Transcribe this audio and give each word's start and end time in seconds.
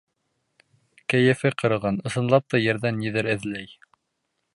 Кәйефе 1.13 1.51
ҡырылған, 1.63 1.99
ысынлап 2.11 2.47
та 2.55 2.61
ерҙән 2.65 2.99
ниҙер 3.03 3.31
эҙләй: 3.35 3.69